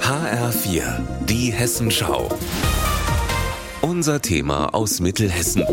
[0.00, 0.82] HR4,
[1.24, 2.28] die Hessenschau.
[3.80, 5.64] Unser Thema aus Mittelhessen.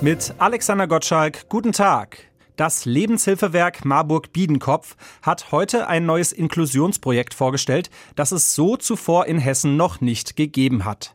[0.00, 2.18] Mit Alexander Gottschalk, guten Tag.
[2.56, 9.76] Das Lebenshilfewerk Marburg-Biedenkopf hat heute ein neues Inklusionsprojekt vorgestellt, das es so zuvor in Hessen
[9.76, 11.14] noch nicht gegeben hat.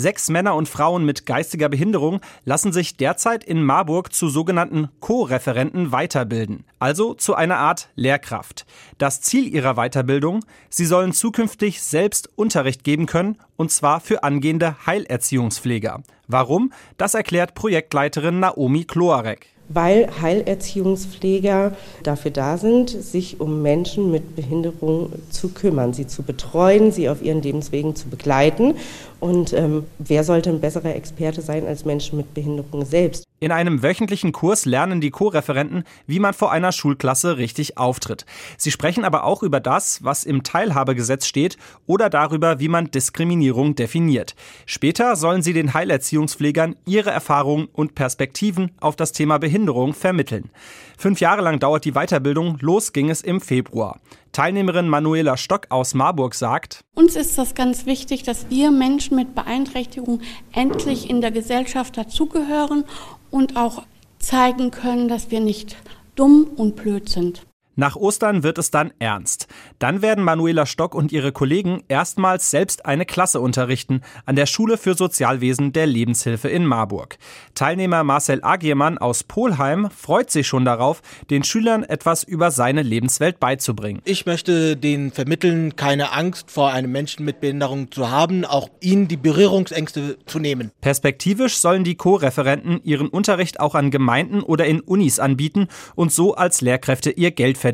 [0.00, 5.92] Sechs Männer und Frauen mit geistiger Behinderung lassen sich derzeit in Marburg zu sogenannten Co-Referenten
[5.92, 8.64] weiterbilden, also zu einer Art Lehrkraft.
[8.96, 14.74] Das Ziel ihrer Weiterbildung, sie sollen zukünftig selbst Unterricht geben können, und zwar für angehende
[14.86, 16.02] Heilerziehungspfleger.
[16.26, 16.72] Warum?
[16.96, 25.12] Das erklärt Projektleiterin Naomi Kloarek weil Heilerziehungspfleger dafür da sind, sich um Menschen mit Behinderung
[25.30, 28.74] zu kümmern, sie zu betreuen, sie auf ihren Lebenswegen zu begleiten.
[29.20, 33.29] Und ähm, wer sollte ein besserer Experte sein als Menschen mit Behinderung selbst?
[33.42, 38.26] In einem wöchentlichen Kurs lernen die Co-Referenten, wie man vor einer Schulklasse richtig auftritt.
[38.58, 43.74] Sie sprechen aber auch über das, was im Teilhabegesetz steht oder darüber, wie man Diskriminierung
[43.76, 44.34] definiert.
[44.66, 50.50] Später sollen sie den Heilerziehungspflegern ihre Erfahrungen und Perspektiven auf das Thema Behinderung vermitteln.
[50.98, 54.00] Fünf Jahre lang dauert die Weiterbildung, los ging es im Februar.
[54.32, 59.34] Teilnehmerin Manuela Stock aus Marburg sagt, Uns ist das ganz wichtig, dass wir Menschen mit
[59.34, 60.20] Beeinträchtigung
[60.52, 62.84] endlich in der Gesellschaft dazugehören
[63.30, 63.82] und auch
[64.20, 65.76] zeigen können, dass wir nicht
[66.14, 67.42] dumm und blöd sind.
[67.80, 69.46] Nach Ostern wird es dann ernst.
[69.78, 74.76] Dann werden Manuela Stock und ihre Kollegen erstmals selbst eine Klasse unterrichten an der Schule
[74.76, 77.16] für Sozialwesen der Lebenshilfe in Marburg.
[77.54, 81.00] Teilnehmer Marcel Agiermann aus Polheim freut sich schon darauf,
[81.30, 84.02] den Schülern etwas über seine Lebenswelt beizubringen.
[84.04, 89.08] Ich möchte denen vermitteln, keine Angst vor einem Menschen mit Behinderung zu haben, auch ihnen
[89.08, 90.70] die Berührungsängste zu nehmen.
[90.82, 96.34] Perspektivisch sollen die Co-Referenten ihren Unterricht auch an Gemeinden oder in Unis anbieten und so
[96.34, 97.69] als Lehrkräfte ihr Geld verdienen.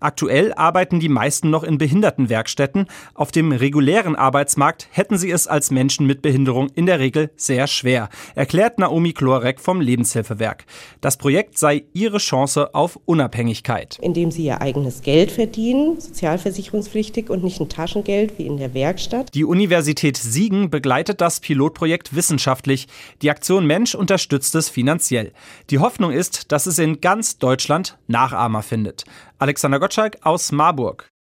[0.00, 2.86] Aktuell arbeiten die meisten noch in Behindertenwerkstätten.
[3.14, 7.66] Auf dem regulären Arbeitsmarkt hätten sie es als Menschen mit Behinderung in der Regel sehr
[7.66, 10.64] schwer, erklärt Naomi Klorek vom Lebenshilfewerk.
[11.00, 13.98] Das Projekt sei ihre Chance auf Unabhängigkeit.
[14.00, 19.34] Indem sie ihr eigenes Geld verdienen, sozialversicherungspflichtig und nicht ein Taschengeld wie in der Werkstatt.
[19.34, 22.88] Die Universität Siegen begleitet das Pilotprojekt wissenschaftlich.
[23.22, 25.32] Die Aktion Mensch unterstützt es finanziell.
[25.70, 29.04] Die Hoffnung ist, dass es in ganz Deutschland Nachahmer findet.
[29.38, 31.13] Alexander Gottschalk aus Marburg.